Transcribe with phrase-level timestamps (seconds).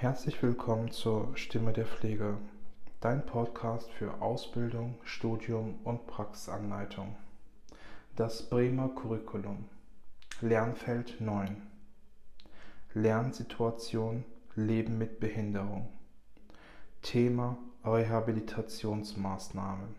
[0.00, 2.38] Herzlich willkommen zur Stimme der Pflege,
[3.02, 7.16] dein Podcast für Ausbildung, Studium und Praxisanleitung.
[8.16, 9.66] Das Bremer Curriculum.
[10.40, 11.60] Lernfeld 9.
[12.94, 14.24] Lernsituation
[14.54, 15.90] Leben mit Behinderung.
[17.02, 19.94] Thema Rehabilitationsmaßnahmen.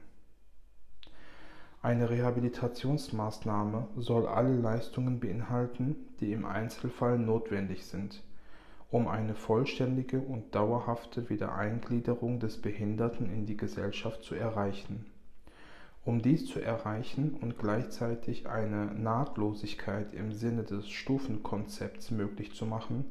[1.84, 8.24] Eine Rehabilitationsmaßnahme soll alle Leistungen beinhalten, die im Einzelfall notwendig sind
[8.92, 15.06] um eine vollständige und dauerhafte Wiedereingliederung des Behinderten in die Gesellschaft zu erreichen.
[16.04, 23.06] Um dies zu erreichen und gleichzeitig eine Nahtlosigkeit im Sinne des Stufenkonzepts möglich zu machen,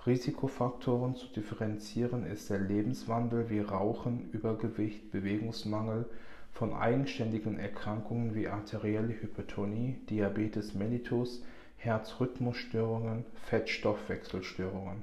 [0.05, 6.05] Risikofaktoren zu differenzieren ist der Lebenswandel wie Rauchen, Übergewicht, Bewegungsmangel
[6.51, 11.41] von eigenständigen Erkrankungen wie arterielle Hypertonie, Diabetes mellitus,
[11.77, 15.01] Herzrhythmusstörungen, Fettstoffwechselstörungen.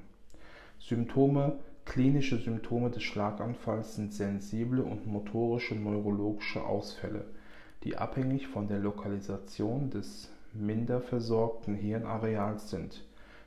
[0.79, 7.25] Symptome Klinische Symptome des Schlaganfalls sind sensible und motorische neurologische Ausfälle,
[7.83, 13.03] die abhängig von der Lokalisation des minderversorgten Hirnareals sind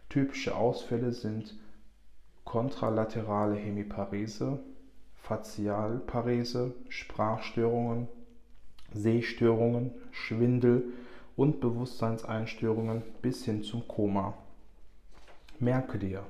[0.10, 1.56] Typische Ausfälle sind
[2.44, 4.60] kontralaterale Hemiparese,
[5.16, 8.08] Fazialparese, Sprachstörungen,
[8.94, 10.84] Sehstörungen, Schwindel
[11.36, 14.36] und Bewusstseinseinstörungen bis hin zum Koma.
[15.60, 16.24] Merke dir,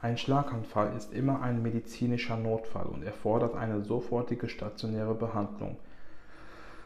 [0.00, 5.76] ein Schlaganfall ist immer ein medizinischer Notfall und erfordert eine sofortige stationäre Behandlung.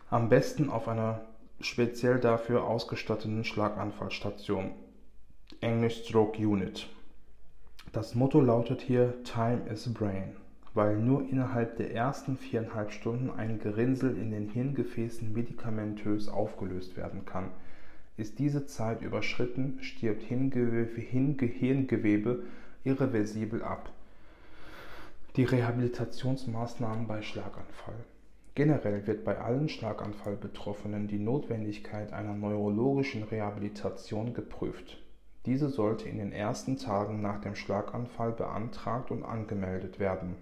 [0.09, 1.21] Am besten auf einer
[1.61, 4.71] speziell dafür ausgestatteten Schlaganfallstation.
[5.61, 6.89] English Stroke Unit.
[7.93, 10.37] Das Motto lautet hier Time is Brain,
[10.75, 17.25] weil nur innerhalb der ersten viereinhalb Stunden ein Gerinnsel in den Hirngefäßen medikamentös aufgelöst werden
[17.25, 17.51] kann.
[18.17, 20.89] Ist diese Zeit überschritten, stirbt Hirngewebe
[22.85, 23.91] irreversibel ab.
[25.37, 28.05] Die Rehabilitationsmaßnahmen bei Schlaganfall.
[28.55, 35.02] Generell wird bei allen Schlaganfallbetroffenen die Notwendigkeit einer neurologischen Rehabilitation geprüft.
[35.47, 40.37] Diese sollte in den ersten Tagen nach dem Schlaganfall beantragt und angemeldet werden.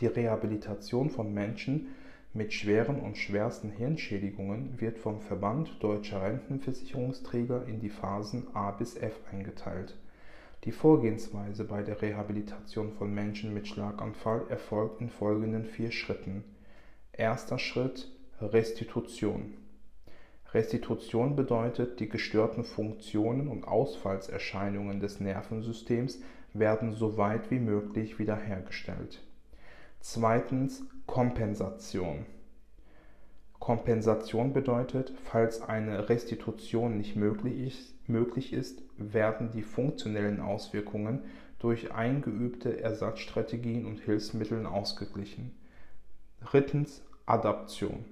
[0.00, 1.88] Die Rehabilitation von Menschen
[2.32, 8.94] mit schweren und schwersten Hirnschädigungen wird vom Verband Deutscher Rentenversicherungsträger in die Phasen A bis
[8.96, 9.96] F eingeteilt.
[10.64, 16.44] Die Vorgehensweise bei der Rehabilitation von Menschen mit Schlaganfall erfolgt in folgenden vier Schritten.
[17.12, 18.08] Erster Schritt
[18.40, 19.54] Restitution
[20.54, 26.20] Restitution bedeutet, die gestörten Funktionen und Ausfallserscheinungen des Nervensystems
[26.52, 29.22] werden so weit wie möglich wiederhergestellt.
[30.00, 32.26] Zweitens Kompensation.
[33.58, 41.24] Kompensation bedeutet, falls eine Restitution nicht möglich ist, werden die funktionellen Auswirkungen
[41.58, 45.56] durch eingeübte Ersatzstrategien und Hilfsmittel ausgeglichen.
[46.40, 48.04] Drittens Adaption.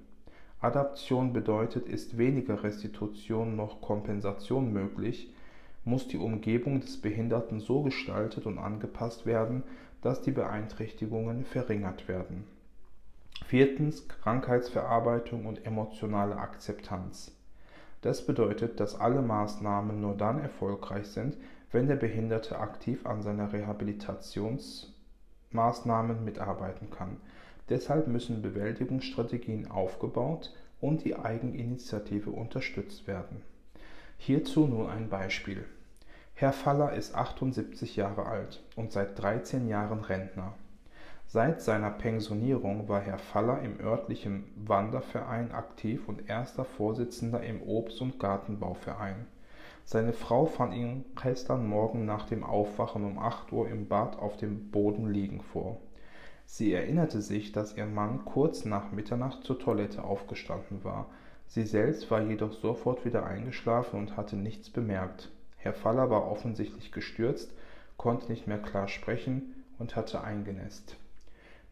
[0.65, 5.31] Adaption bedeutet, ist weniger Restitution noch Kompensation möglich,
[5.83, 9.61] muss die Umgebung des Behinderten so gestaltet und angepasst werden,
[10.01, 12.45] dass die Beeinträchtigungen verringert werden.
[13.45, 17.31] Viertens Krankheitsverarbeitung und emotionale Akzeptanz.
[18.01, 21.37] Das bedeutet, dass alle Maßnahmen nur dann erfolgreich sind,
[21.71, 27.17] wenn der Behinderte aktiv an seiner Rehabilitationsmaßnahmen mitarbeiten kann.
[27.69, 33.41] Deshalb müssen Bewältigungsstrategien aufgebaut und die Eigeninitiative unterstützt werden.
[34.17, 35.65] Hierzu nun ein Beispiel.
[36.35, 40.53] Herr Faller ist 78 Jahre alt und seit 13 Jahren Rentner.
[41.27, 48.01] Seit seiner Pensionierung war Herr Faller im örtlichen Wanderverein aktiv und erster Vorsitzender im Obst-
[48.01, 49.25] und Gartenbauverein.
[49.85, 54.37] Seine Frau fand ihn gestern Morgen nach dem Aufwachen um 8 Uhr im Bad auf
[54.37, 55.77] dem Boden liegen vor.
[56.45, 61.09] Sie erinnerte sich, dass ihr Mann kurz nach Mitternacht zur Toilette aufgestanden war.
[61.47, 65.31] Sie selbst war jedoch sofort wieder eingeschlafen und hatte nichts bemerkt.
[65.57, 67.51] Herr Faller war offensichtlich gestürzt,
[67.97, 70.97] konnte nicht mehr klar sprechen und hatte eingenässt.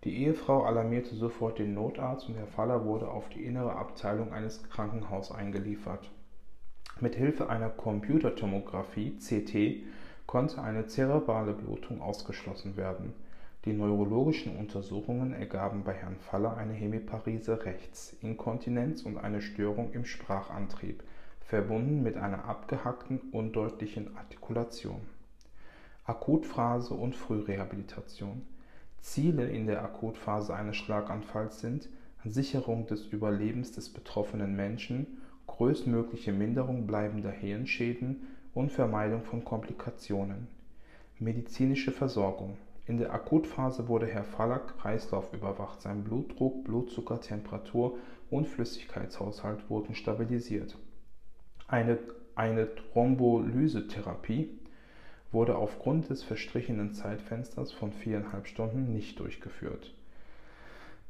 [0.04, 4.64] Die Ehefrau alarmierte sofort den Notarzt und Herr Faller wurde auf die innere Abteilung eines
[4.70, 6.12] Krankenhauses eingeliefert.
[7.00, 9.84] Mit Hilfe einer Computertomographie (CT)
[10.28, 13.14] konnte eine zerebrale Blutung ausgeschlossen werden.
[13.66, 20.04] Die neurologischen Untersuchungen ergaben bei Herrn Faller eine Hemiparese rechts, Inkontinenz und eine Störung im
[20.04, 21.02] Sprachantrieb
[21.40, 25.00] verbunden mit einer abgehackten, undeutlichen Artikulation.
[26.04, 28.42] Akutphase und Frührehabilitation
[29.00, 31.88] Ziele in der Akutphase eines Schlaganfalls sind
[32.26, 40.48] Sicherung des Überlebens des betroffenen Menschen, größtmögliche Minderung bleibender Hirnschäden und Vermeidung von Komplikationen.
[41.20, 47.98] Medizinische Versorgung In der Akutphase wurde Herr Faller kreislaufüberwacht, sein Blutdruck, Blutzucker, Temperatur
[48.30, 50.78] und Flüssigkeitshaushalt wurden stabilisiert
[51.74, 51.98] eine,
[52.36, 54.60] eine Thrombolysetherapie
[55.32, 59.96] wurde aufgrund des verstrichenen Zeitfensters von viereinhalb Stunden nicht durchgeführt.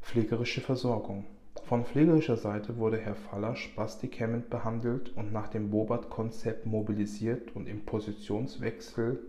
[0.02, 1.26] Pflegerische Versorgung
[1.66, 7.84] Von pflegerischer Seite wurde Herr Faller spastikemmend behandelt und nach dem Bobat-Konzept mobilisiert und im
[7.86, 9.20] Positionswechsel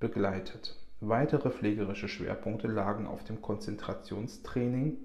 [0.00, 0.76] begleitet.
[1.00, 4.96] Weitere pflegerische Schwerpunkte lagen auf dem Konzentrationstraining,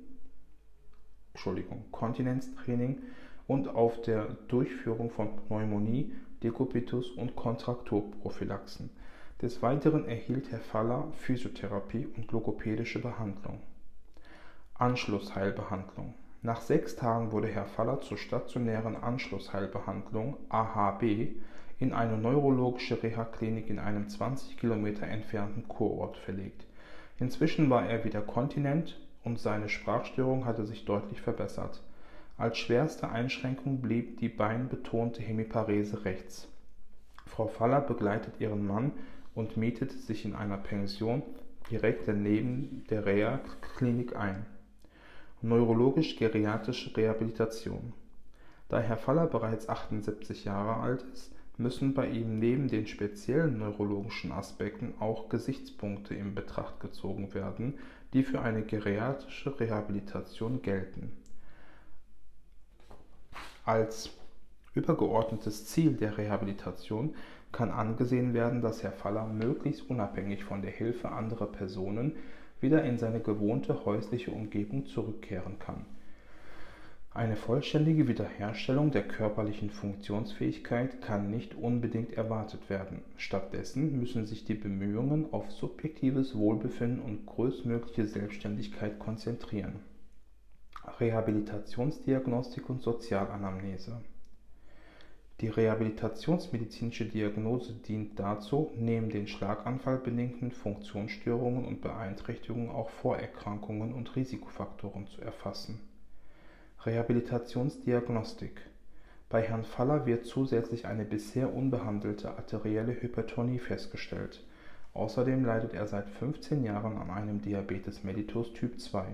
[1.33, 3.01] Entschuldigung, Kontinenztraining
[3.47, 8.89] und auf der Durchführung von Pneumonie, Dekubitus und Kontrakturprophylaxen.
[9.41, 13.61] Des Weiteren erhielt Herr Faller Physiotherapie und logopädische Behandlung.
[14.75, 21.35] Anschlussheilbehandlung Nach sechs Tagen wurde Herr Faller zur stationären Anschlussheilbehandlung AHB
[21.81, 26.67] in eine neurologische Reha-Klinik in einem 20 Kilometer entfernten Kurort verlegt.
[27.19, 31.81] Inzwischen war er wieder kontinent und seine Sprachstörung hatte sich deutlich verbessert.
[32.37, 36.47] Als schwerste Einschränkung blieb die beinbetonte Hemiparese rechts.
[37.25, 38.91] Frau Faller begleitet ihren Mann
[39.33, 41.23] und mietet sich in einer Pension
[41.71, 44.45] direkt daneben der Reha-Klinik ein.
[45.41, 47.93] Neurologisch-geriatrische Rehabilitation
[48.69, 54.31] Da Herr Faller bereits 78 Jahre alt ist, müssen bei ihm neben den speziellen neurologischen
[54.31, 57.75] Aspekten auch Gesichtspunkte in Betracht gezogen werden,
[58.13, 61.11] die für eine geriatrische Rehabilitation gelten
[63.65, 64.11] als
[64.73, 67.13] übergeordnetes Ziel der Rehabilitation
[67.51, 72.15] kann angesehen werden, dass Herr Faller möglichst unabhängig von der Hilfe anderer Personen
[72.61, 75.85] wieder in seine gewohnte häusliche Umgebung zurückkehren kann.
[77.13, 83.01] Eine vollständige Wiederherstellung der körperlichen Funktionsfähigkeit kann nicht unbedingt erwartet werden.
[83.17, 89.81] Stattdessen müssen sich die Bemühungen auf subjektives Wohlbefinden und größtmögliche Selbstständigkeit konzentrieren
[90.99, 94.01] Rehabilitationsdiagnostik und Sozialanamnese
[95.41, 105.07] Die rehabilitationsmedizinische Diagnose dient dazu, neben den schlaganfallbedingten Funktionsstörungen und Beeinträchtigungen auch Vorerkrankungen und Risikofaktoren
[105.07, 105.90] zu erfassen.
[106.83, 108.59] Rehabilitationsdiagnostik
[109.29, 114.43] Bei Herrn Faller wird zusätzlich eine bisher unbehandelte arterielle Hypertonie festgestellt.
[114.95, 119.05] Außerdem leidet er seit 15 Jahren an einem Diabetes mellitus Typ 2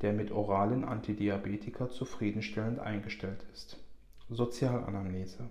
[0.00, 3.76] der mit oralen Antidiabetika zufriedenstellend eingestellt ist.
[4.30, 5.44] Sozialanamnese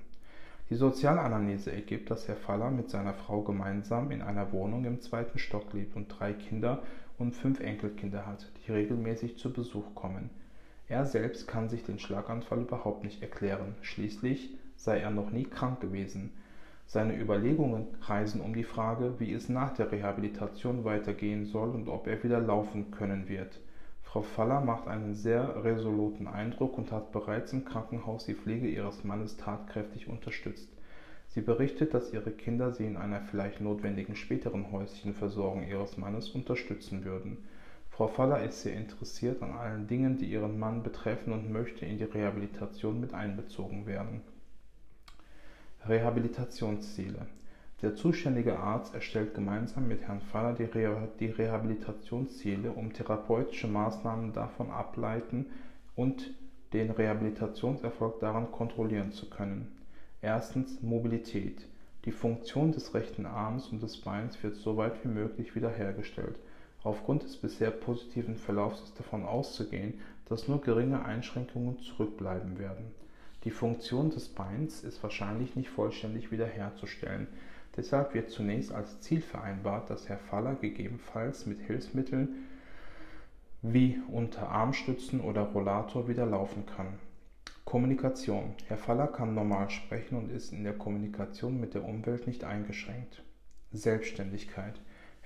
[0.72, 5.38] Die Sozialanamnese ergibt, dass Herr Faller mit seiner Frau gemeinsam in einer Wohnung im zweiten
[5.38, 6.82] Stock lebt und drei Kinder
[7.20, 10.32] und fünf Enkelkinder hat, die regelmäßig zu Besuch kommen.
[10.90, 15.82] Er selbst kann sich den Schlaganfall überhaupt nicht erklären, schließlich sei er noch nie krank
[15.82, 16.32] gewesen.
[16.88, 22.08] Seine Überlegungen kreisen um die Frage, wie es nach der Rehabilitation weitergehen soll und ob
[22.08, 23.60] er wieder laufen können wird.
[24.02, 29.04] Frau Faller macht einen sehr resoluten Eindruck und hat bereits im Krankenhaus die Pflege ihres
[29.04, 30.70] Mannes tatkräftig unterstützt.
[31.28, 36.30] Sie berichtet, dass ihre Kinder sie in einer vielleicht notwendigen späteren häuslichen Versorgung ihres Mannes
[36.30, 37.38] unterstützen würden.
[38.00, 41.98] Frau Faller ist sehr interessiert an allen Dingen, die ihren Mann betreffen und möchte in
[41.98, 44.22] die Rehabilitation mit einbezogen werden.
[45.86, 47.26] Rehabilitationsziele.
[47.82, 54.32] Der zuständige Arzt erstellt gemeinsam mit Herrn Faller die, Re die Rehabilitationsziele, um therapeutische Maßnahmen
[54.32, 55.48] davon ableiten
[55.98, 56.32] und
[56.72, 59.78] den Rehabilitationserfolg daran kontrollieren zu können.
[60.22, 61.68] Erstens Mobilität.
[62.06, 66.40] Die Funktion des rechten Arms und des Beins wird so weit wie möglich wiederhergestellt.
[66.84, 72.92] Aufgrund des bisher positiven Verlaufs ist davon auszugehen, dass nur geringe Einschränkungen zurückbleiben werden.
[73.44, 77.28] Die Funktion des Beins ist wahrscheinlich nicht vollständig wiederherzustellen.
[77.76, 82.48] Deshalb wird zunächst als Ziel vereinbart, dass Herr Faller gegebenenfalls mit Hilfsmitteln
[83.62, 87.00] wie unter Armstützen oder Rollator wieder laufen kann.
[87.66, 88.56] Kommunikation.
[88.68, 93.22] Herr Faller kann normal sprechen und ist in der Kommunikation mit der Umwelt nicht eingeschränkt.
[93.72, 94.80] Selbstständigkeit.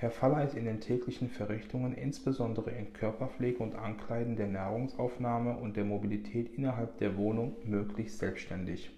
[0.04, 5.78] Herr Faller ist in den täglichen Verrichtungen, insbesondere in Körperpflege und Ankleiden der Nahrungsaufnahme und
[5.78, 8.92] der Mobilität innerhalb der Wohnung, möglichst selbstständig.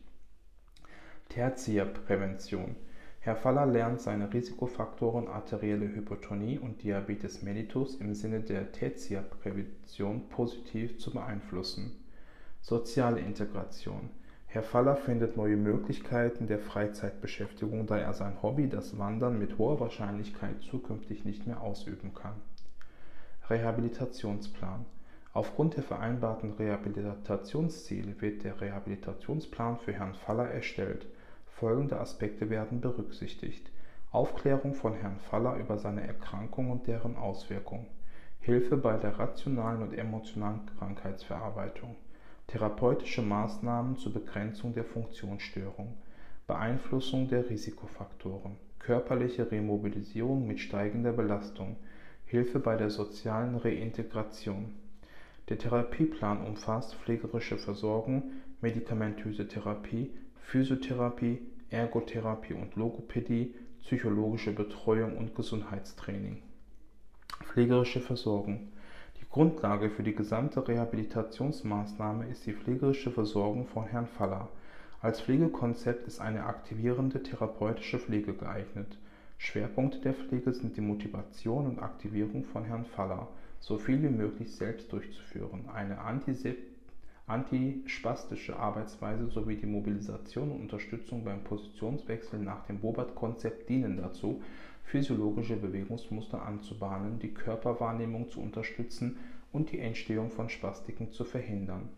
[1.29, 2.75] Tertiärprävention.
[3.19, 10.97] Herr Faller lernt seine Risikofaktoren arterielle Hypertonie und Diabetes mellitus im Sinne der Tertiärprävention positiv
[10.97, 12.03] zu beeinflussen.
[12.61, 14.09] Soziale Integration.
[14.55, 19.81] Herr Faller findet neue Möglichkeiten der Freizeitbeschäftigung, da er sein Hobby, das Wandern, mit hoher
[19.81, 22.35] Wahrscheinlichkeit zukünftig nicht mehr ausüben kann.
[23.49, 24.85] Rehabilitationsplan.
[25.33, 31.05] Aufgrund der vereinbarten Rehabilitationsziele wird der Rehabilitationsplan für Herrn Faller erstellt.
[31.47, 33.69] Folgende Aspekte werden berücksichtigt.
[34.13, 37.87] Aufklärung von Herrn Faller über seine Erkrankung und deren Auswirkungen.
[38.39, 41.97] Hilfe bei der rationalen und emotionalen Krankheitsverarbeitung.
[42.47, 45.97] Therapeutische Maßnahmen zur Begrenzung der Funktionsstörung.
[46.47, 48.57] Beeinflussung der Risikofaktoren.
[48.79, 51.75] Körperliche Remobilisierung mit steigender Belastung.
[52.25, 54.73] Hilfe bei der sozialen Reintegration.
[55.49, 66.41] Der Therapieplan umfasst pflegerische Versorgung, medikamentöse Therapie, Physiotherapie, Ergotherapie und Logopädie, psychologische Betreuung und Gesundheitstraining.
[67.43, 68.69] Pflegerische Versorgung.
[69.35, 74.47] Grundlage für die gesamte Rehabilitationsmaßnahme ist die pflegerische Versorgung von Herrn Faller.
[75.01, 78.97] Als Pflegekonzept ist eine aktivierende therapeutische Pflege geeignet.
[79.37, 83.27] Schwerpunkte der Pflege sind die Motivation und Aktivierung von Herrn Faller,
[83.59, 85.97] so viel wie möglich selbst durchzuführen, eine
[87.27, 94.41] antispastische Arbeitsweise sowie die Mobilisation und Unterstützung beim Positionswechsel nach dem Bobat-Konzept dienen dazu,
[94.85, 99.17] physiologische Bewegungsmuster anzubahnen, die Körperwahrnehmung zu unterstützen
[99.51, 101.89] und die Entstehung von Spastiken zu verhindern.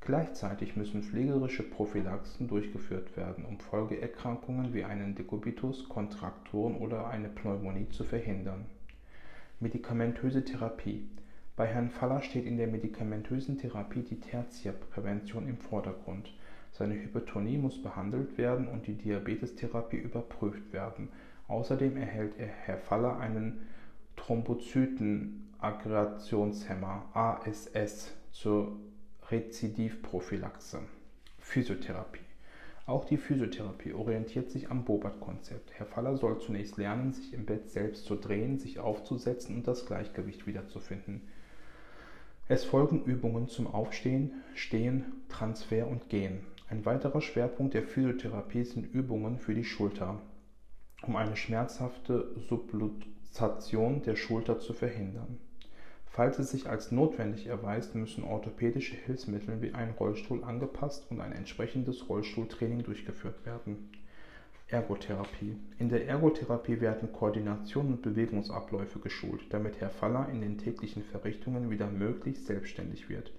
[0.00, 7.88] Gleichzeitig müssen pflegerische Prophylaxen durchgeführt werden, um Folgeerkrankungen wie einen Dekubitus, Kontrakturen oder eine Pneumonie
[7.90, 8.66] zu verhindern.
[9.60, 11.08] Medikamentöse Therapie
[11.58, 16.32] bei Herrn Faller steht in der medikamentösen Therapie die Tertiärprävention im Vordergrund.
[16.70, 21.08] Seine Hypertonie muss behandelt werden und die Diabetestherapie überprüft werden.
[21.48, 23.66] Außerdem erhält Herr Faller einen
[24.16, 28.76] Thrombozytenaggregationshemmer ASS zur
[29.30, 30.80] Rezidivprophylaxe.
[31.38, 32.20] Physiotherapie.
[32.84, 35.72] Auch die Physiotherapie orientiert sich am Bobat-Konzept.
[35.74, 39.86] Herr Faller soll zunächst lernen, sich im Bett selbst zu drehen, sich aufzusetzen und das
[39.86, 41.22] Gleichgewicht wiederzufinden.
[42.48, 46.40] Es folgen Übungen zum Aufstehen, Stehen, Transfer und Gehen.
[46.70, 50.18] Ein weiterer Schwerpunkt der Physiotherapie sind Übungen für die Schulter,
[51.02, 55.38] um eine schmerzhafte Subluxation der Schulter zu verhindern.
[56.06, 61.32] Falls es sich als notwendig erweist, müssen orthopädische Hilfsmittel wie ein Rollstuhl angepasst und ein
[61.32, 63.90] entsprechendes Rollstuhltraining durchgeführt werden.
[64.66, 65.56] Ergotherapie.
[65.78, 71.70] In der Ergotherapie werden Koordination und Bewegungsabläufe geschult, damit Herr Faller in den täglichen Verrichtungen
[71.70, 73.32] wieder möglichst selbstständig wird.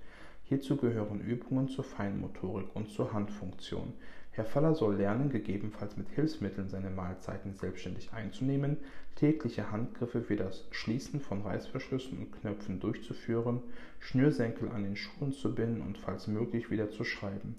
[0.43, 3.93] Hierzu gehören Übungen zur Feinmotorik und zur Handfunktion.
[4.39, 8.77] Herr Faller soll lernen, gegebenenfalls mit Hilfsmitteln seine Mahlzeiten selbstständig einzunehmen,
[9.15, 13.59] tägliche Handgriffe wie das Schließen von Reißverschlüssen und Knöpfen durchzuführen,
[13.99, 17.57] Schnürsenkel an den Schuhen zu binden und falls möglich wieder zu schreiben.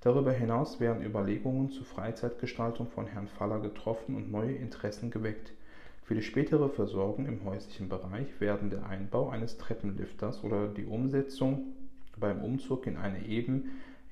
[0.00, 5.52] Darüber hinaus werden Überlegungen zur Freizeitgestaltung von Herrn Faller getroffen und neue Interessen geweckt.
[6.02, 11.74] Für die spätere Versorgung im häuslichen Bereich werden der Einbau eines Treppenlifters oder die Umsetzung
[12.16, 13.22] beim Umzug in eine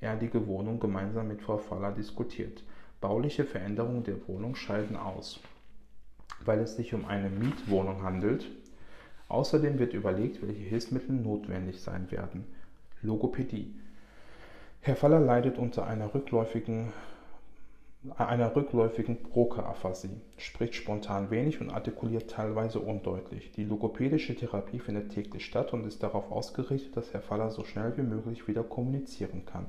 [0.01, 2.63] ebenerdige Wohnung gemeinsam mit Frau Faller diskutiert.
[2.99, 5.39] Bauliche Veränderungen der Wohnung scheiden aus,
[6.43, 8.49] weil es sich um eine Mietwohnung handelt.
[9.27, 12.45] Außerdem wird überlegt, welche Hilfsmittel notwendig sein werden.
[13.01, 13.75] Logopädie.
[14.81, 16.91] Herr Faller leidet unter einer rückläufigen
[18.17, 23.51] einer rückläufigen Broca-Aphasie, spricht spontan wenig und artikuliert teilweise undeutlich.
[23.51, 27.95] Die logopädische Therapie findet täglich statt und ist darauf ausgerichtet, dass Herr Faller so schnell
[27.97, 29.67] wie möglich wieder kommunizieren kann.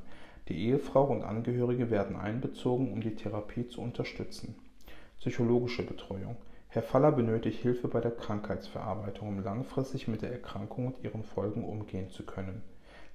[0.48, 4.56] Die Ehefrau und Angehörige werden einbezogen, um die Therapie zu unterstützen.
[5.18, 6.36] Psychologische Betreuung.
[6.68, 11.64] Herr Faller benötigt Hilfe bei der Krankheitsverarbeitung, um langfristig mit der Erkrankung und ihren Folgen
[11.64, 12.62] umgehen zu können.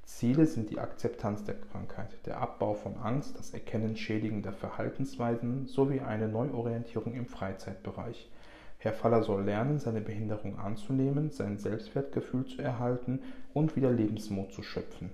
[0.03, 5.99] Ziele sind die Akzeptanz der Krankheit, der Abbau von Angst, das Erkennen schädigender Verhaltensweisen sowie
[5.99, 8.31] eine Neuorientierung im Freizeitbereich.
[8.77, 13.19] Herr Faller soll lernen, seine Behinderung anzunehmen, sein Selbstwertgefühl zu erhalten
[13.53, 15.11] und wieder Lebensmut zu schöpfen.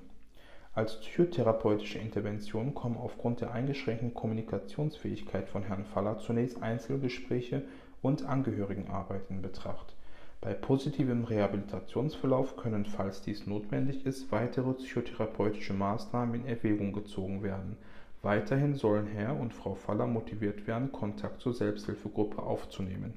[0.75, 7.61] Als psychotherapeutische Intervention kommen aufgrund der eingeschränkten Kommunikationsfähigkeit von Herrn Faller zunächst Einzelgespräche
[8.01, 9.93] und Angehörigenarbeit in Betracht.
[10.41, 17.77] Bei positivem Rehabilitationsverlauf können, falls dies notwendig ist, weitere psychotherapeutische Maßnahmen in Erwägung gezogen werden.
[18.23, 23.13] Weiterhin sollen Herr und Frau Faller motiviert werden, Kontakt zur Selbsthilfegruppe aufzunehmen.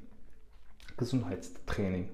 [0.98, 2.10] Gesundheitstraining.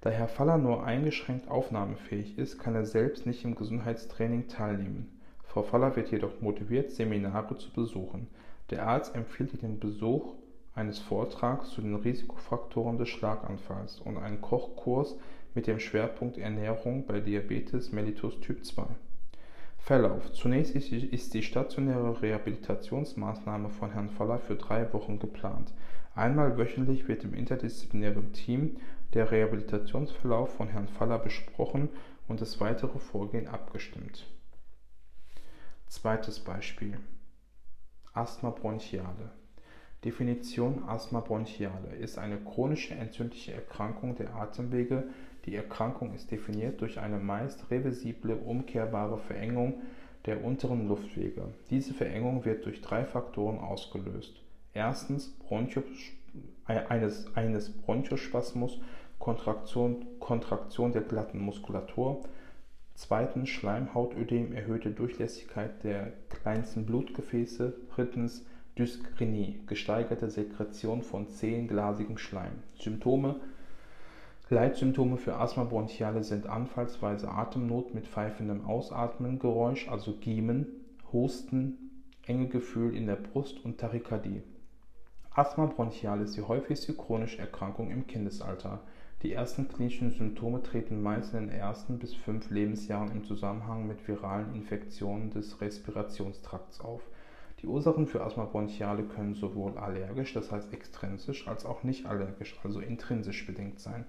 [0.00, 5.20] Da Herr Faller nur eingeschränkt aufnahmefähig ist, kann er selbst nicht im Gesundheitstraining teilnehmen.
[5.42, 8.28] Frau Faller wird jedoch motiviert, Seminare zu besuchen.
[8.70, 10.34] Der Arzt empfiehlt den Besuch
[10.74, 15.16] eines Vortrags zu den Risikofaktoren des Schlaganfalls und einen Kochkurs
[15.54, 18.84] mit dem Schwerpunkt Ernährung bei Diabetes mellitus Typ 2.
[19.78, 20.32] Verlauf.
[20.32, 25.72] Zunächst ist die stationäre Rehabilitationsmaßnahme von Herrn Faller für drei Wochen geplant.
[26.16, 28.78] Einmal wöchentlich wird im interdisziplinären Team
[29.12, 31.90] der Rehabilitationsverlauf von Herrn Faller besprochen
[32.26, 34.26] und das weitere Vorgehen abgestimmt.
[35.88, 36.98] Zweites Beispiel.
[38.14, 39.30] Asthma bronchiale.
[40.06, 45.04] Definition Asthma bronchiale ist eine chronische entzündliche Erkrankung der Atemwege.
[45.44, 49.82] Die Erkrankung ist definiert durch eine meist reversible, umkehrbare Verengung
[50.24, 51.52] der unteren Luftwege.
[51.68, 54.45] Diese Verengung wird durch drei Faktoren ausgelöst.
[54.76, 55.82] Erstens Bronchio,
[56.66, 58.78] eines, eines Bronchospasmus,
[59.18, 62.20] Kontraktion, Kontraktion der glatten Muskulatur.
[62.94, 67.72] Zweitens Schleimhautödem, erhöhte Durchlässigkeit der kleinsten Blutgefäße.
[67.94, 68.44] Drittens
[68.78, 72.52] Dyskrenie, gesteigerte Sekretion von zähnglasigem Schleim.
[72.78, 73.36] Symptome
[74.50, 80.66] Leitsymptome für Asthma bronchiale sind anfallsweise Atemnot mit pfeifendem Ausatmen, Geräusch, also Giemen,
[81.12, 84.42] Husten, enge Gefühl in der Brust und Tachykardie.
[85.36, 88.80] Asthma bronchiale ist die häufigste chronische Erkrankung im Kindesalter.
[89.22, 94.08] Die ersten klinischen Symptome treten meist in den ersten bis fünf Lebensjahren im Zusammenhang mit
[94.08, 97.02] viralen Infektionen des Respirationstrakts auf.
[97.60, 102.58] Die Ursachen für Asthma bronchiale können sowohl allergisch, das heißt extrinsisch, als auch nicht allergisch,
[102.64, 104.06] also intrinsisch bedingt sein.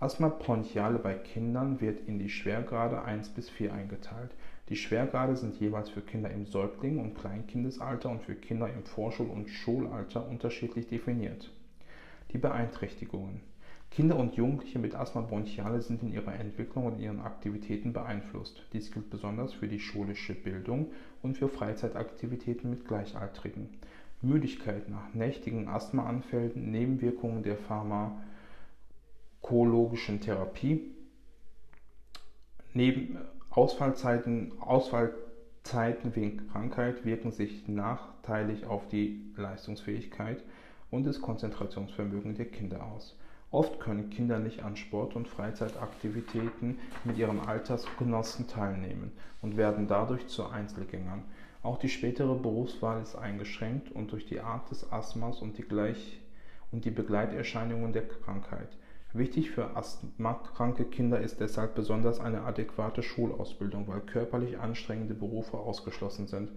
[0.00, 4.32] Asthma bronchiale bei Kindern wird in die Schwergrade 1 bis 4 eingeteilt.
[4.68, 9.28] Die Schwergrade sind jeweils für Kinder im Säugling- und Kleinkindesalter und für Kinder im Vorschul-
[9.28, 11.50] und Schulalter unterschiedlich definiert.
[12.32, 13.42] Die Beeinträchtigungen
[13.94, 18.64] Kinder und Jugendliche mit Asthma bronchiale sind in ihrer Entwicklung und ihren Aktivitäten beeinflusst.
[18.72, 20.90] Dies gilt besonders für die schulische Bildung
[21.22, 23.68] und für Freizeitaktivitäten mit Gleichaltrigen.
[24.20, 30.90] Müdigkeit nach nächtigen Asthmaanfällen, Nebenwirkungen der pharmakologischen Therapie,
[32.72, 33.16] neben
[33.56, 40.42] Ausfallzeiten, Ausfallzeiten wegen Krankheit wirken sich nachteilig auf die Leistungsfähigkeit
[40.90, 43.16] und das Konzentrationsvermögen der Kinder aus.
[43.52, 50.26] Oft können Kinder nicht an Sport- und Freizeitaktivitäten mit ihren Altersgenossen teilnehmen und werden dadurch
[50.26, 51.22] zu Einzelgängern.
[51.62, 56.20] Auch die spätere Berufswahl ist eingeschränkt und durch die Art des Asthmas und die, Gleich
[56.72, 58.76] und die Begleiterscheinungen der Krankheit.
[59.14, 66.26] Wichtig für asthmakranke Kinder ist deshalb besonders eine adäquate Schulausbildung, weil körperlich anstrengende Berufe ausgeschlossen
[66.26, 66.50] sind.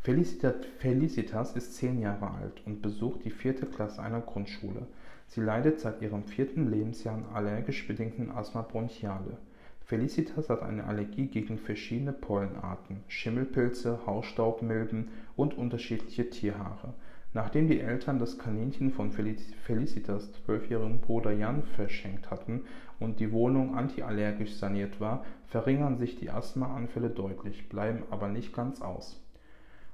[0.00, 4.86] Felicitas ist zehn Jahre alt und besucht die vierte Klasse einer Grundschule.
[5.26, 9.36] Sie leidet seit ihrem vierten Lebensjahr an allergisch bedingten Asthma bronchiale.
[9.84, 16.94] Felicitas hat eine Allergie gegen verschiedene Pollenarten, Schimmelpilze, Hausstaubmilben und unterschiedliche Tierhaare.
[17.34, 22.64] Nachdem die Eltern das Kaninchen von Felicitas zwölfjährigen Bruder Jan verschenkt hatten
[22.98, 28.80] und die Wohnung antiallergisch saniert war, verringern sich die Asthmaanfälle deutlich, bleiben aber nicht ganz
[28.80, 29.22] aus.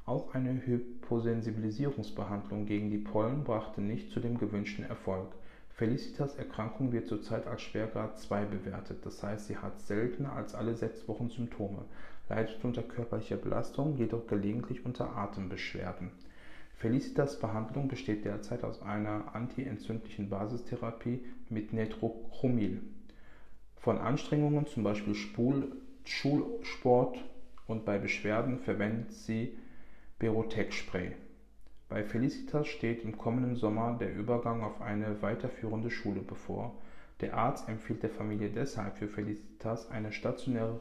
[0.07, 5.35] Auch eine Hyposensibilisierungsbehandlung gegen die Pollen brachte nicht zu dem gewünschten Erfolg.
[5.71, 10.75] Felicitas Erkrankung wird zurzeit als Schwergrad 2 bewertet, das heißt, sie hat seltener als alle
[10.75, 11.85] sechs Wochen Symptome,
[12.29, 16.13] leidet unter körperlicher Belastung, jedoch gelegentlich unter Atembeschwerden.
[16.77, 22.83] Felicitas Behandlung besteht derzeit aus einer antientzündlichen Basistherapie mit Netrochromil.
[23.77, 25.15] Von Anstrengungen, zum Beispiel
[26.05, 27.19] Schulsport
[27.67, 29.57] und bei Beschwerden verwendet sie
[30.19, 31.13] Berotec-Spray.
[31.89, 36.75] Bei Felicitas steht im kommenden Sommer der Übergang auf eine weiterführende Schule bevor.
[37.21, 40.81] Der Arzt empfiehlt der Familie deshalb für Felicitas eine stationäre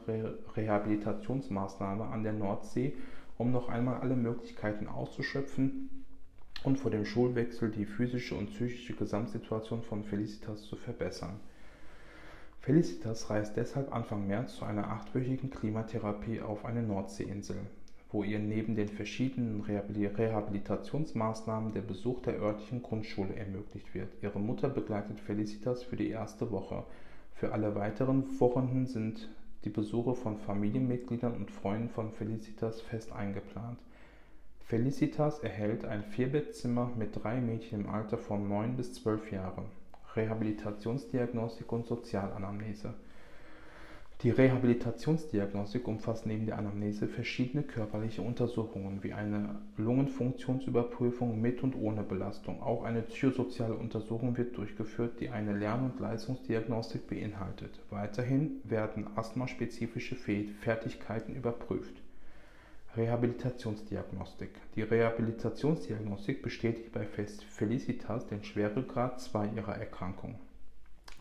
[0.56, 2.94] Rehabilitationsmaßnahme an der Nordsee,
[3.38, 6.04] um noch einmal alle Möglichkeiten auszuschöpfen
[6.62, 11.40] und vor dem Schulwechsel die physische und psychische Gesamtsituation von Felicitas zu verbessern.
[12.60, 17.58] Felicitas reist deshalb Anfang März zu einer achtwöchigen Klimatherapie auf eine Nordseeinsel
[18.14, 24.08] wo ihr neben den verschiedenen Rehabilitationsmaßnahmen der Besuch der örtlichen Grundschule ermöglicht wird.
[24.22, 26.84] Ihre Mutter begleitet Felicitas für die erste Woche.
[27.34, 29.28] Für alle weiteren Wochen sind
[29.64, 33.78] die Besuche von Familienmitgliedern und Freunden von Felicitas fest eingeplant.
[34.60, 39.66] Felicitas erhält ein Vierbettzimmer mit drei Mädchen im Alter von 9 bis 12 Jahren.
[40.16, 42.94] Rehabilitationsdiagnostik und Sozialanamnese.
[44.24, 52.02] Die Rehabilitationsdiagnostik umfasst neben der Anamnese verschiedene körperliche Untersuchungen wie eine Lungenfunktionsüberprüfung mit und ohne
[52.02, 52.62] Belastung.
[52.62, 57.78] Auch eine psychosoziale Untersuchung wird durchgeführt, die eine Lern- und Leistungsdiagnostik beinhaltet.
[57.90, 62.00] Weiterhin werden asthmaspezifische Fertigkeiten überprüft.
[62.96, 64.52] Rehabilitationsdiagnostik.
[64.74, 70.36] Die Rehabilitationsdiagnostik bestätigt bei Felicitas den Schweregrad 2 ihrer Erkrankung.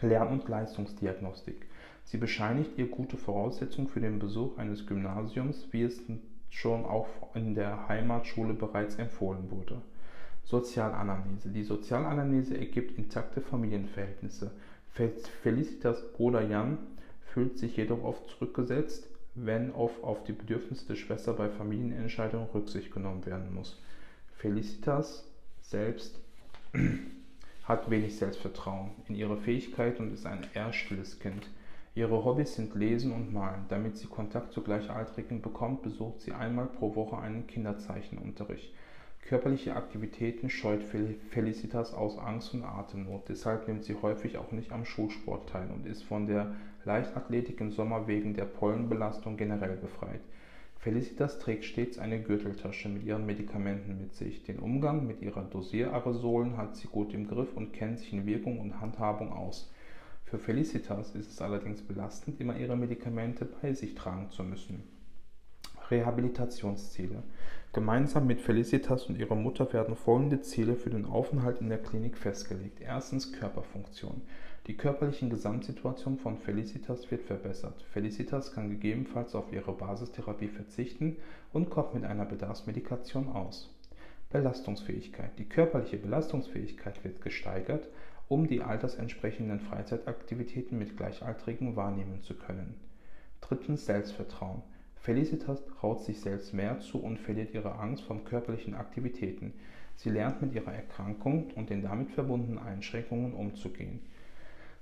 [0.01, 1.67] Lern- und Leistungsdiagnostik.
[2.03, 6.01] Sie bescheinigt ihr gute Voraussetzungen für den Besuch eines Gymnasiums, wie es
[6.49, 9.81] schon auch in der Heimatschule bereits empfohlen wurde.
[10.43, 11.49] Sozialanamnese.
[11.49, 14.51] Die Sozialanamnese ergibt intakte Familienverhältnisse.
[15.41, 16.77] Felicitas Bruder Jan
[17.33, 22.91] fühlt sich jedoch oft zurückgesetzt, wenn auf, auf die Bedürfnisse der Schwester bei Familienentscheidungen Rücksicht
[22.91, 23.81] genommen werden muss.
[24.37, 25.27] Felicitas
[25.61, 26.19] selbst
[27.63, 31.49] hat wenig Selbstvertrauen in ihre Fähigkeit und ist ein eher stilles Kind.
[31.95, 33.65] Ihre Hobbys sind Lesen und Malen.
[33.69, 38.73] Damit sie Kontakt zu Gleichaltrigen bekommt, besucht sie einmal pro Woche einen Kinderzeichenunterricht.
[39.21, 43.29] Körperliche Aktivitäten scheut Felicitas aus Angst und Atemnot.
[43.29, 47.69] Deshalb nimmt sie häufig auch nicht am Schulsport teil und ist von der Leichtathletik im
[47.69, 50.21] Sommer wegen der Pollenbelastung generell befreit.
[50.79, 54.43] Felicitas trägt stets eine Gürteltasche mit ihren Medikamenten mit sich.
[54.43, 58.59] Den Umgang mit ihrer Dosieraerosolen hat sie gut im Griff und kennt sich in Wirkung
[58.59, 59.71] und Handhabung aus.
[60.33, 64.81] Für Felicitas ist es allerdings belastend, immer ihre Medikamente bei sich tragen zu müssen.
[65.91, 67.21] Rehabilitationsziele.
[67.71, 72.17] Gemeinsam mit Felicitas und ihrer Mutter werden folgende Ziele für den Aufenthalt in der Klinik
[72.17, 72.81] festgelegt.
[72.81, 74.23] Erstens Körperfunktion.
[74.65, 77.85] Die körperliche Gesamtsituation von Felicitas wird verbessert.
[77.91, 81.17] Felicitas kann gegebenenfalls auf ihre Basistherapie verzichten
[81.51, 83.69] und kommt mit einer Bedarfsmedikation aus.
[84.31, 85.37] Belastungsfähigkeit.
[85.37, 87.87] Die körperliche Belastungsfähigkeit wird gesteigert
[88.33, 92.73] um die altersentsprechenden Freizeitaktivitäten mit Gleichaltrigen wahrnehmen zu können.
[93.41, 94.63] Drittens Selbstvertrauen.
[94.95, 99.53] Felicitas traut sich selbst mehr zu und verliert ihre Angst vor körperlichen Aktivitäten.
[99.97, 103.99] Sie lernt mit ihrer Erkrankung und den damit verbundenen Einschränkungen umzugehen.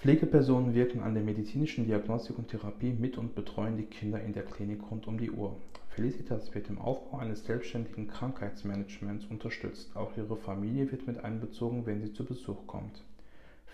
[0.01, 4.45] Pflegepersonen wirken an der medizinischen Diagnostik und Therapie mit und betreuen die Kinder in der
[4.45, 5.57] Klinik rund um die Uhr.
[5.91, 9.95] Felicitas wird im Aufbau eines selbstständigen Krankheitsmanagements unterstützt.
[9.97, 13.03] Auch ihre Familie wird mit einbezogen, wenn sie zu Besuch kommt.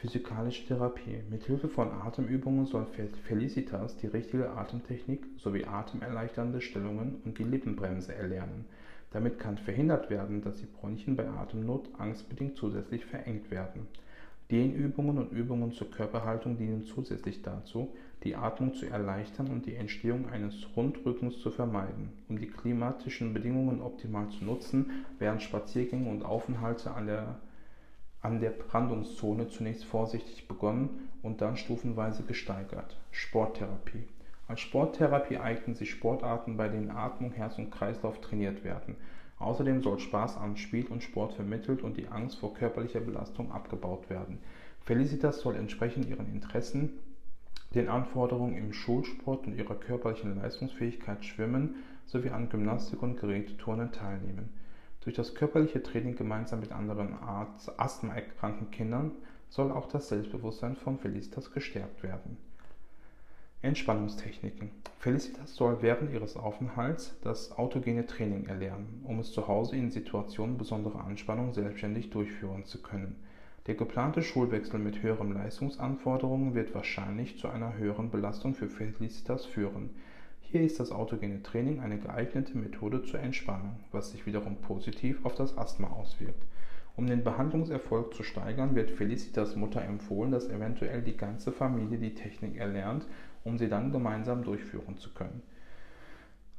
[0.01, 1.23] Physikalische Therapie.
[1.31, 2.87] Mit Hilfe von Atemübungen soll
[3.25, 8.67] Felicitas die richtige Atemtechnik sowie atemerleichternde Stellungen und die Lippenbremse erlernen.
[9.13, 13.87] Damit kann verhindert werden, dass die Bronchien bei Atemnot angstbedingt zusätzlich verengt werden.
[14.51, 20.29] Dehnübungen und Übungen zur Körperhaltung dienen zusätzlich dazu, die Atmung zu erleichtern und die Entstehung
[20.29, 22.11] eines Rundrückens zu vermeiden.
[22.29, 27.39] Um die klimatischen Bedingungen optimal zu nutzen, werden Spaziergänge und Aufenthalte an der,
[28.27, 32.99] an der Brandungszone zunächst vorsichtig begonnen und dann stufenweise gesteigert.
[33.13, 34.09] Sporttherapie.
[34.49, 38.97] Als Sporttherapie eignen sich Sportarten, bei denen Atmung, Herz und Kreislauf trainiert werden.
[39.39, 44.11] Außerdem soll Spaß am Spiel und Sport vermittelt und die Angst vor körperlicher Belastung abgebaut
[44.11, 44.41] werden.
[44.81, 46.99] Felicitas soll entsprechend ihren Interessen,
[47.77, 54.49] den Anforderungen im Schulsport und ihrer körperlichen Leistungsfähigkeit schwimmen sowie an Gymnastik und Geräteturnen teilnehmen.
[55.07, 57.15] Durch das körperliche Training gemeinsam mit anderen
[57.77, 59.13] asthmaerkrankten Kindern
[59.49, 62.37] soll auch das Selbstbewusstsein von Felicitas gestärkt werden.
[63.63, 64.73] Entspannungstechniken.
[64.99, 70.59] Felicitas soll während ihres Aufenthalts das autogene Training erlernen, um es zu Hause in Situationen
[70.59, 73.15] besonderer Anspannung selbstständig durchführen zu können.
[73.69, 79.91] Der geplante Schulwechsel mit höheren Leistungsanforderungen wird wahrscheinlich zu einer höheren Belastung für Felicitas führen.
[80.51, 85.35] Hier ist das autogene Training eine geeignete Methode zur Entspannung, was sich wiederum positiv auf
[85.35, 86.43] das Asthma auswirkt.
[86.97, 92.15] Um den Behandlungserfolg zu steigern, wird Felicitas Mutter empfohlen, dass eventuell die ganze Familie die
[92.15, 93.07] Technik erlernt
[93.47, 95.43] um sie dann gemeinsam durchführen zu können.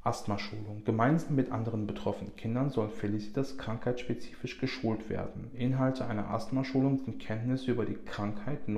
[0.03, 0.83] Asthmaschulung.
[0.85, 5.51] Gemeinsam mit anderen betroffenen Kindern soll Felicitas krankheitsspezifisch geschult werden.
[5.53, 8.69] Inhalte einer Asthmaschulung sind Kenntnisse über die Krankheit,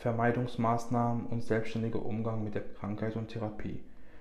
[0.00, 3.80] Notfallvermeidungsmaßnahmen und selbstständiger Umgang mit der Krankheit und Therapie.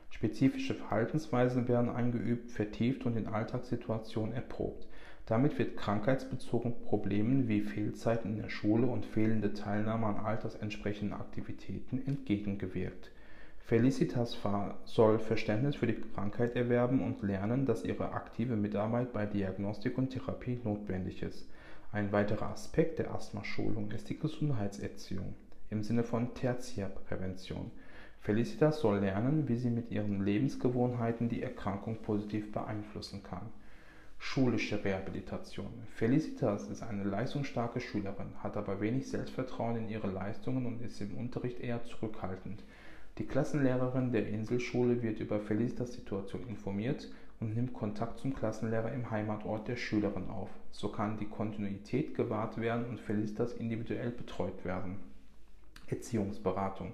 [0.09, 4.89] Spezifische Verhaltensweisen werden eingeübt, vertieft und in Alltagssituationen erprobt.
[5.25, 12.05] Damit wird krankheitsbezogenen Problemen wie Fehlzeiten in der Schule und fehlende Teilnahme an altersentsprechenden Aktivitäten
[12.05, 13.11] entgegengewirkt.
[13.59, 14.37] Felicitas
[14.83, 20.09] soll Verständnis für die Krankheit erwerben und lernen, dass ihre aktive Mitarbeit bei Diagnostik und
[20.09, 21.47] Therapie notwendig ist.
[21.93, 25.35] Ein weiterer Aspekt der Asthmaschulung ist die Gesundheitserziehung
[25.69, 27.71] im Sinne von Tertiärprävention.
[28.21, 33.49] Felicitas soll lernen, wie sie mit ihren Lebensgewohnheiten die Erkrankung positiv beeinflussen kann.
[34.17, 35.71] Schulische Rehabilitation.
[35.95, 41.15] Felicitas ist eine leistungsstarke Schülerin, hat aber wenig Selbstvertrauen in ihre Leistungen und ist im
[41.15, 42.61] Unterricht eher zurückhaltend.
[43.17, 49.09] Die Klassenlehrerin der Inselschule wird über Felicitas Situation informiert und nimmt Kontakt zum Klassenlehrer im
[49.09, 50.49] Heimatort der Schülerin auf.
[50.71, 54.97] So kann die Kontinuität gewahrt werden und Felicitas individuell betreut werden.
[55.91, 56.93] Erziehungsberatung.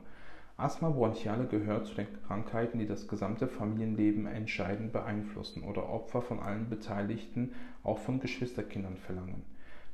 [0.57, 6.39] Asthma bronchiale gehört zu den Krankheiten, die das gesamte Familienleben entscheidend beeinflussen oder Opfer von
[6.39, 7.51] allen Beteiligten,
[7.83, 9.43] auch von Geschwisterkindern verlangen.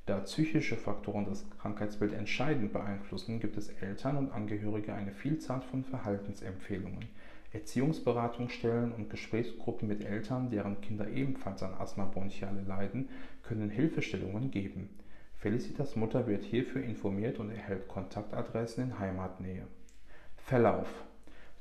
[0.05, 5.83] Da psychische Faktoren das Krankheitsbild entscheidend beeinflussen, gibt es Eltern und Angehörige eine Vielzahl von
[5.83, 7.07] Verhaltensempfehlungen.
[7.53, 13.09] Erziehungsberatungsstellen und Gesprächsgruppen mit Eltern, deren Kinder ebenfalls an Asthma bronchiale leiden,
[13.43, 14.89] können Hilfestellungen geben.
[15.41, 19.65] Felicitas Mutter wird hierfür informiert und erhält Kontaktadressen in Heimatnähe.
[20.37, 20.87] Verlauf.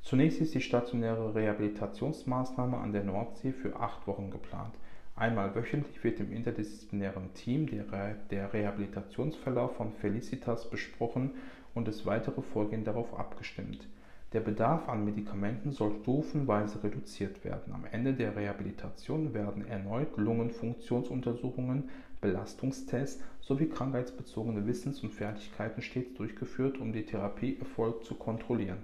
[0.03, 4.75] Zunächst ist die stationäre Rehabilitationsmaßnahme an der Nordsee für acht Wochen geplant.
[5.15, 7.85] Einmal wöchentlich wird im interdisziplinären Team der,
[8.29, 11.31] der Rehabilitationsverlauf von Felicitas besprochen
[11.73, 13.87] und das weitere Vorgehen darauf abgestimmt.
[14.33, 17.73] Der Bedarf an Medikamenten soll stufenweise reduziert werden.
[17.73, 21.89] Am Ende der Rehabilitation werden erneut Lungenfunktionsuntersuchungen,
[22.21, 28.77] Belastungstests sowie krankheitsbezogene Wissens- und Fertigkeiten stets durchgeführt, um die Therapieerfolg zu kontrollieren.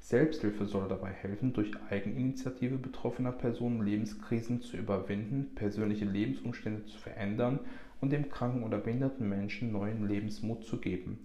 [0.00, 7.60] Selbsthilfe soll dabei helfen, durch Eigeninitiative betroffener Personen Lebenskrisen zu überwinden, persönliche Lebensumstände zu verändern
[8.02, 11.20] und dem kranken oder behinderten Menschen neuen Lebensmut zu geben.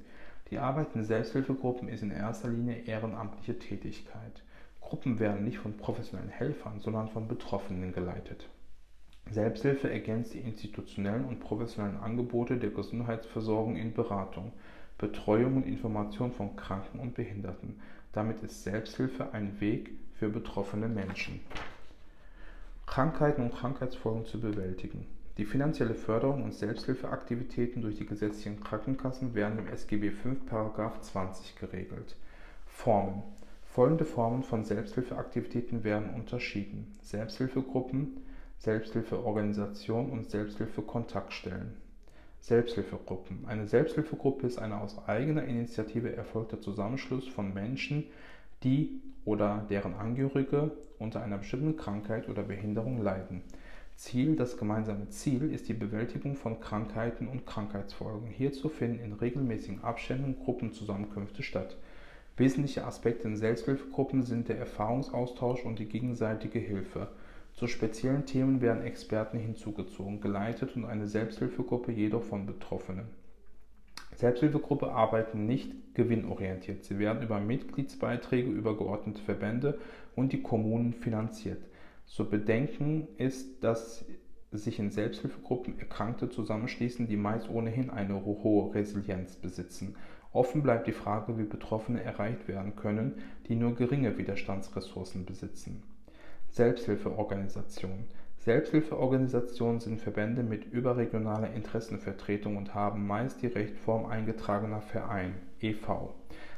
[0.49, 4.43] Die Arbeit in Selbsthilfegruppen ist in erster Linie ehrenamtliche Tätigkeit.
[4.79, 8.47] Gruppen werden nicht von professionellen Helfern, sondern von Betroffenen geleitet.
[9.31, 14.53] Selbsthilfe ergänzt die institutionellen und professionellen Angebote der Gesundheitsversorgung in Beratung,
[14.97, 17.79] Betreuung und Information von Kranken und Behinderten.
[18.11, 21.39] Damit ist Selbsthilfe ein Weg für betroffene Menschen.
[22.85, 25.05] Krankheiten und Krankheitsfolgen zu bewältigen.
[25.37, 30.29] Die finanzielle Förderung und Selbsthilfeaktivitäten durch die gesetzlichen Krankenkassen werden im SGB V§
[31.01, 32.15] 20 geregelt.
[32.65, 33.23] Formen
[33.71, 38.17] Folgende Formen von Selbsthilfeaktivitäten werden unterschieden: Selbsthilfegruppen,
[38.60, 41.76] Selbsthilfeorganisation und Selbsthilfekontaktstellen.
[42.41, 48.06] Selbsthilfegruppen Eine Selbsthilfegruppe ist ein aus eigener Initiative erfolgter Zusammenschluss von Menschen,
[48.63, 53.43] die oder deren Angehörige unter einer bestimmten Krankheit oder Behinderung leiden
[54.00, 58.30] Ziel Das gemeinsame Ziel ist die Bewältigung von Krankheiten und Krankheitsfolgen.
[58.30, 61.76] Hierzu finden in regelmäßigen Abständen Gruppenzusammenkünfte statt.
[62.38, 67.10] Wesentliche Aspekte in Selbsthilfegruppen sind der Erfahrungsaustausch und die gegenseitige Hilfe.
[67.60, 73.08] Zu speziellen Themen werden Experten hinzugezogen, geleitet und eine Selbsthilfegruppe jedoch von Betroffenen.
[74.15, 76.86] Selbsthilfegruppe arbeiten nicht gewinnorientiert.
[76.86, 79.78] Sie werden über Mitgliedsbeiträge übergeordnete Verbände
[80.15, 81.62] und die Kommunen finanziert.
[82.06, 84.06] Zu bedenken ist, dass
[84.54, 89.98] sich in Selbsthilfegruppen Erkrankte zusammenschließen, die meist ohnehin eine hohe Resilienz besitzen.
[90.32, 93.15] Offen bleibt die Frage, wie Betroffene erreicht werden können,
[93.50, 95.84] die nur geringe Widerstandsressourcen besitzen.
[96.51, 98.07] Selbsthilfeorganisationen.
[98.38, 106.13] Selbsthilfeorganisationen sind Verbände mit überregionaler Interessenvertretung und haben meist die Rechtsform eingetragener Verein (e.V.).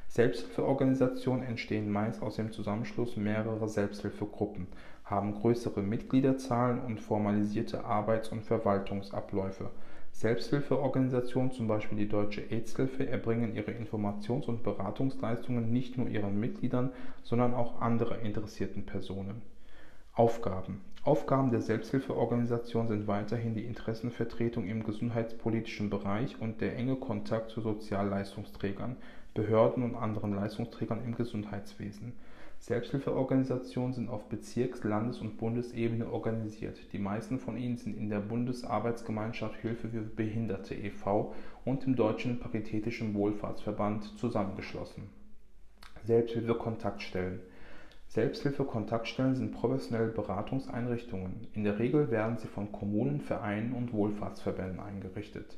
[0.07, 4.67] Selbsthilfeorganisationen entstehen meist aus dem Zusammenschluss mehrerer Selbsthilfegruppen
[5.03, 9.69] haben größere Mitgliederzahlen und formalisierte Arbeits- und Verwaltungsabläufe.
[10.13, 16.91] Selbsthilfeorganisationen, zum Beispiel die Deutsche AIDS-Hilfe, erbringen ihre Informations- und Beratungsleistungen nicht nur ihren Mitgliedern,
[17.23, 19.41] sondern auch anderen interessierten Personen.
[20.13, 27.49] Aufgaben Aufgaben der Selbsthilfeorganisation sind weiterhin die Interessenvertretung im gesundheitspolitischen Bereich und der enge Kontakt
[27.49, 28.97] zu Sozialleistungsträgern,
[29.33, 32.13] Behörden und anderen Leistungsträgern im Gesundheitswesen.
[32.59, 36.77] Selbsthilfeorganisationen sind auf Bezirks-, Landes- und Bundesebene organisiert.
[36.93, 41.33] Die meisten von ihnen sind in der Bundesarbeitsgemeinschaft Hilfe für Behinderte e.V.
[41.65, 45.09] und im Deutschen Paritätischen Wohlfahrtsverband zusammengeschlossen.
[46.03, 47.39] Selbsthilfe-Kontaktstellen
[48.11, 51.47] Selbsthilfe-Kontaktstellen sind professionelle Beratungseinrichtungen.
[51.53, 55.57] In der Regel werden sie von Kommunen, Vereinen und Wohlfahrtsverbänden eingerichtet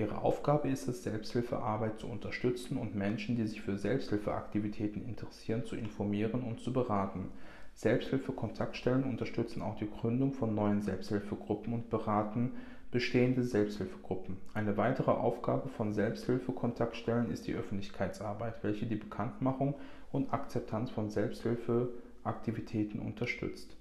[0.00, 5.76] Ihre Aufgabe ist es, Selbsthilfearbeit zu unterstützen und Menschen, die sich für Selbsthilfeaktivitäten interessieren, zu
[5.76, 7.28] informieren und zu beraten.
[7.74, 12.52] Selbsthilfe-Kontaktstellen unterstützen auch die Gründung von neuen Selbsthilfegruppen und beraten
[12.90, 14.38] bestehende Selbsthilfegruppen.
[14.54, 19.74] Eine weitere Aufgabe von Selbsthilfe-Kontaktstellen ist die Öffentlichkeitsarbeit, welche die Bekanntmachung
[20.12, 23.76] und Akzeptanz von Selbsthilfeaktivitäten unterstützt.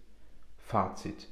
[0.57, 1.27] Fazit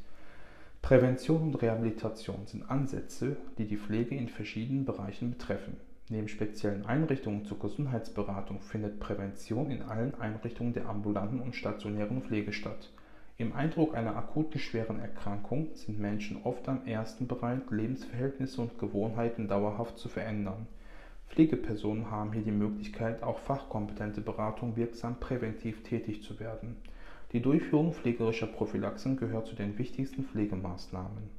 [0.81, 5.77] Prävention und Rehabilitation sind Ansätze, die die Pflege in verschiedenen Bereichen betreffen.
[6.09, 12.53] Neben speziellen Einrichtungen zur Gesundheitsberatung findet Prävention in allen Einrichtungen der ambulanten und stationären Pflege
[12.53, 12.89] statt.
[13.39, 19.49] Im Eindruck einer akuten schweren Erkrankung sind Menschen oft am ersten bereit, Lebensverhältnisse und Gewohnheiten
[19.49, 20.67] dauerhaft zu verändern.
[21.29, 26.77] Pflegepersonen haben hier die Möglichkeit, auch fachkompetente Beratung wirksam präventiv tätig zu werden.
[27.33, 31.29] Die Durchführung pflegerischer Prophylaxen gehört zu den wichtigsten Pflegemaßnahmen.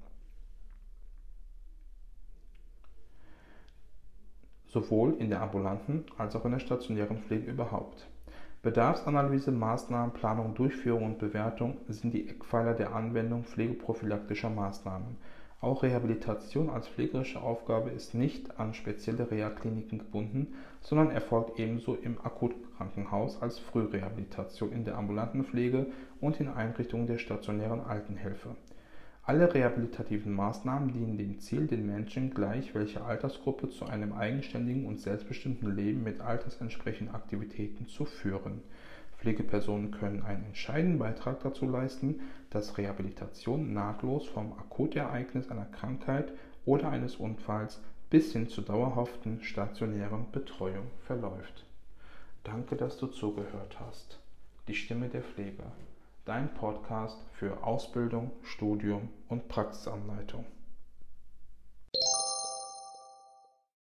[4.69, 8.07] sowohl in der ambulanten als auch in der stationären Pflege überhaupt.
[8.63, 15.17] Bedarfsanalyse, Maßnahmenplanung, Durchführung und Bewertung sind die Eckpfeiler der Anwendung pflegeprophylaktischer Maßnahmen.
[15.61, 22.17] Auch Rehabilitation als pflegerische Aufgabe ist nicht an spezielle Reha-Kliniken gebunden, sondern erfolgt ebenso im
[22.25, 25.87] Akutkrankenhaus als Frührehabilitation in der ambulanten Pflege
[26.21, 28.55] und in Einrichtungen der stationären Altenhilfe.
[29.25, 35.01] Alle rehabilitativen Maßnahmen dienen dem Ziel, den Menschen gleich welcher Altersgruppe zu einem eigenständigen und
[35.01, 38.63] selbstbestimmten Leben mit altersentsprechenden Aktivitäten zu führen
[39.19, 46.33] Pflegepersonen können einen entscheidenden Beitrag dazu leisten, dass Rehabilitation nahtlos vom Akutereignis einer Krankheit
[46.65, 51.67] oder eines Unfalls bis hin zur dauerhaften stationären Betreuung verläuft.
[52.45, 54.21] Danke, dass du zugehört hast.
[54.69, 55.65] Die Stimme der Pflege.
[56.25, 60.45] Dein Podcast für Ausbildung, Studium und Praxisanleitung.